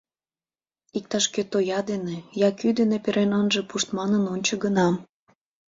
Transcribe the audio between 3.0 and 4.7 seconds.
перен ынже пушт манын ончо